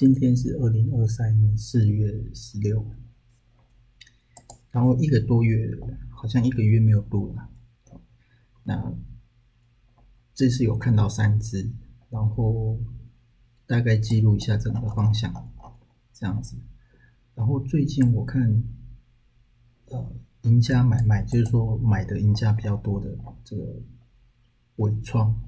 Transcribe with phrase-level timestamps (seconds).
[0.00, 2.86] 今天是二零二三年四月十六，
[4.70, 5.78] 然后一个多月，
[6.08, 7.50] 好像一个月没有录了。
[8.62, 8.94] 那
[10.32, 11.70] 这次有看到三只，
[12.08, 12.80] 然后
[13.66, 15.34] 大概记录一下整个方向，
[16.14, 16.56] 这样子。
[17.34, 18.64] 然后最近我看，
[19.90, 20.12] 呃，
[20.44, 23.82] 赢家买卖，就是说买的赢家比较多的这个
[24.76, 25.38] 尾创，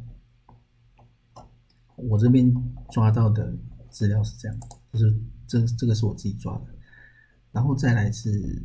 [1.96, 2.54] 我这边
[2.90, 3.56] 抓到的。
[3.92, 4.58] 资料是这样，
[4.92, 5.14] 就是
[5.46, 6.74] 这这个是我自己抓的，
[7.52, 8.60] 然后再来是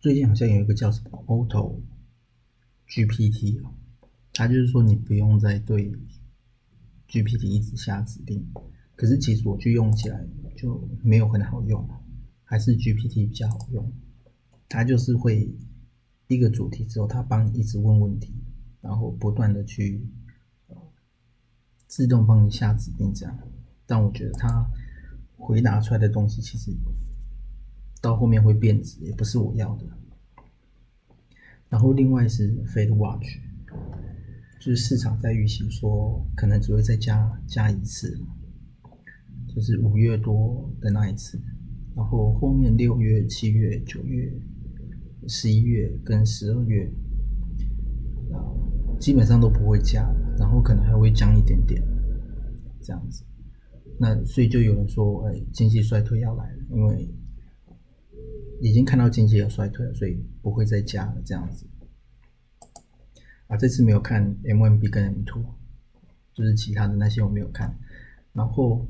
[0.00, 1.78] 最近好像有一个叫什么 Auto
[2.88, 3.62] GPT
[4.32, 5.92] 它就是说你不用再对
[7.06, 8.44] GPT 一直下指令，
[8.96, 11.86] 可是其实我去用起来就没有很好用，
[12.42, 13.92] 还是 GPT 比较好用。
[14.68, 15.54] 它就是会
[16.28, 18.34] 一个主题之后，它帮你一直问问题，
[18.80, 20.08] 然后不断的去。
[21.92, 23.38] 自动帮你下指令这样，
[23.84, 24.66] 但我觉得它
[25.36, 26.72] 回答出来的东西其实
[28.00, 29.84] 到后面会变质，也不是我要的。
[31.68, 33.36] 然后另外是 Fed Watch，
[34.58, 38.18] 就是市场在预期说可能只会再加加一次，
[39.54, 41.38] 就是五月多的那一次，
[41.94, 44.32] 然后后面六月、七月、九月、
[45.28, 46.90] 十一月跟十二月。
[49.02, 50.08] 基本上都不会加，
[50.38, 51.82] 然后可能还会降一点点，
[52.80, 53.24] 这样子。
[53.98, 57.12] 那所以就有人说，哎，经济衰退要来了，因为
[58.60, 61.66] 已经看到经济要衰退了，所以不会再加了，这样子。
[63.48, 65.44] 啊，这次没有看 M1B 跟 M2，
[66.32, 67.76] 就是其他的那些我没有看。
[68.32, 68.86] 然后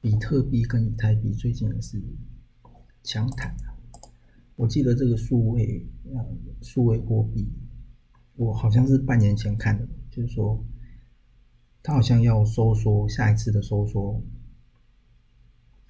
[0.00, 2.02] 比特币跟以太币最近也是
[3.04, 3.54] 强谈
[4.56, 7.48] 我记得这个数位呃数位货币。
[8.36, 10.64] 我好像是半年前看的，就是说，
[11.82, 14.22] 他好像要收缩，下一次的收缩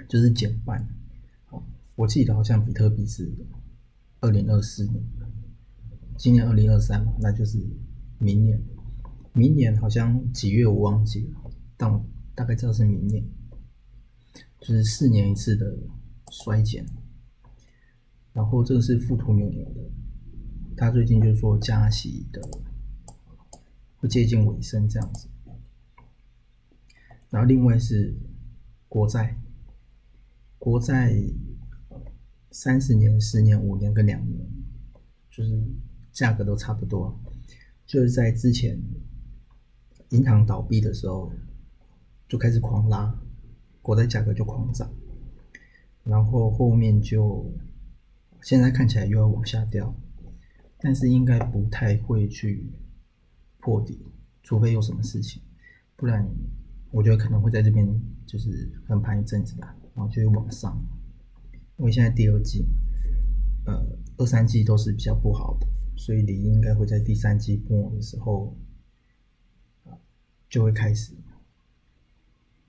[0.08, 0.86] 就是减半。
[1.94, 3.32] 我记得好像比特币是
[4.20, 5.04] 二零二四年，
[6.16, 7.58] 今年二零二三嘛，那就是
[8.19, 8.60] 明年。
[9.34, 12.04] 明年好像几月我忘记了，但我
[12.34, 13.24] 大概知道是明年，
[14.60, 15.78] 就是四年一次的
[16.30, 16.84] 衰减。
[18.32, 19.80] 然后这个是富途牛牛的。
[20.82, 22.43] 他最近就是说加息的
[23.98, 25.28] 会接近尾声这样子，
[27.31, 28.12] 然后另外是
[28.88, 29.38] 国债，
[30.59, 31.15] 国债
[32.50, 34.44] 三十年、十年、五年跟两年，
[35.31, 35.62] 就是
[36.10, 37.16] 价格都差不多，
[37.87, 38.76] 就是在之前
[40.09, 41.32] 银行倒闭的时候
[42.28, 43.16] 就开始狂拉，
[43.82, 44.92] 国债价格就狂涨，
[46.03, 47.48] 然后后面就
[48.41, 49.94] 现在看起来又要往下掉。
[50.84, 52.69] 但是应该不太会去
[53.59, 54.04] 破底，
[54.43, 55.41] 除非有什么事情，
[55.94, 56.28] 不然
[56.91, 57.88] 我觉得可能会在这边
[58.26, 60.76] 就是横盘一阵子吧，然后就会往上。
[61.76, 62.66] 因为现在第二季，
[63.65, 68.56] 呃，二三季都是比较不好的，所以你应该会在第三季末的时候，
[70.50, 71.15] 就会开始，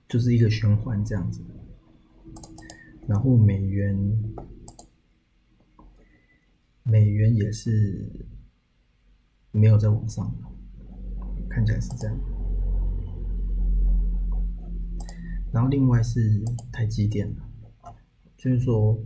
[0.08, 1.42] 就是一个循环这样子。
[3.08, 3.96] 然后美元。
[6.94, 8.24] 美元也是
[9.50, 10.32] 没有在往上，
[11.50, 12.16] 看起来是这样。
[15.52, 17.34] 然后另外是台积电，
[18.36, 18.96] 就是说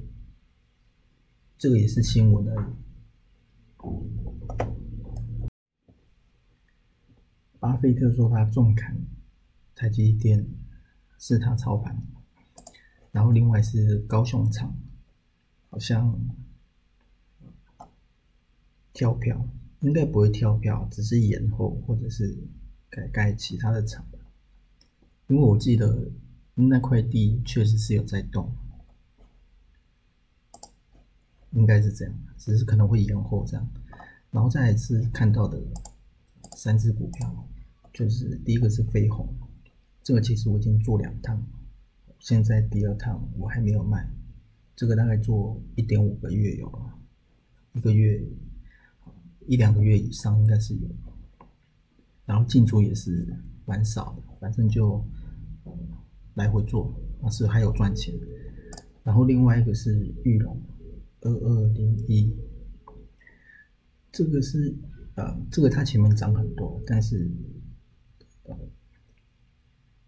[1.57, 2.67] 这个也是新闻而已。
[7.59, 8.95] 巴菲特说他重砍
[9.75, 10.47] 台积电
[11.19, 11.97] 是他操盘，
[13.13, 14.79] 然后另外是高雄厂，
[15.71, 16.21] 好像。
[18.99, 19.49] 跳票
[19.79, 22.37] 应该不会跳票，只是延后或者是
[22.91, 24.05] 改改其他的厂。
[25.29, 26.11] 因为我记得
[26.57, 28.53] 那块地确实是有在动，
[31.53, 33.71] 应该是这样，只是可能会延后这样。
[34.33, 35.63] 然后再一次看到的
[36.57, 37.49] 三只股票，
[37.93, 39.33] 就是第一个是飞鸿，
[40.03, 41.41] 这个其实我已经做两趟，
[42.19, 44.11] 现在第二趟我还没有卖，
[44.75, 46.99] 这个大概做一点五个月有了，
[47.75, 48.21] 一个月。
[49.49, 50.89] 一两个月以上应该是有，
[52.27, 53.27] 然后进出也是
[53.65, 55.03] 蛮少的，反正就
[56.35, 56.95] 来回做。
[57.21, 58.15] 但是还有赚钱。
[59.03, 60.63] 然后另外一个是玉龙
[61.23, 62.31] 二二零一，
[64.13, 64.77] 这个是
[65.15, 67.31] 呃这个它前面涨很多，但是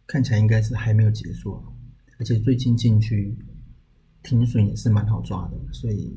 [0.06, 1.62] 看起来应该是还没有结束，
[2.18, 3.38] 而且最近进去
[4.22, 6.14] 停损也是蛮好抓的，所以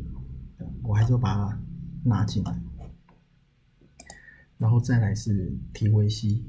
[0.84, 1.64] 我还是把它
[2.04, 2.62] 拿进来。
[4.58, 6.42] 然后再来是 TVC，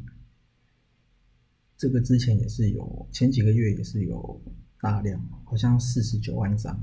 [1.77, 4.41] 这个之前也是有，前几个月也是有
[4.81, 6.81] 大量，好像四十九万张。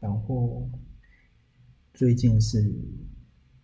[0.00, 0.68] 然后
[1.94, 2.70] 最近是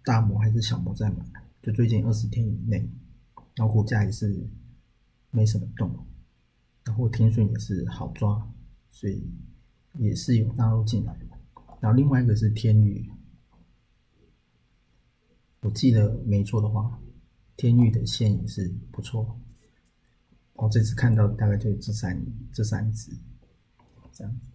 [0.02, 1.24] 大摩还是小摩在买，
[1.62, 2.88] 就最近二十天以内，
[3.54, 4.48] 然后股价也是
[5.30, 5.94] 没什么动，
[6.84, 8.50] 然后停损也是好抓，
[8.88, 9.30] 所以
[9.98, 11.14] 也是有纳入进来。
[11.80, 13.10] 然后另外一个是天宇。
[15.70, 17.00] 记得没错的话，
[17.56, 19.38] 天域的线也是不错。
[20.54, 22.22] 我这次看到大概就这三
[22.52, 23.10] 这三只，
[24.12, 24.49] 这样子。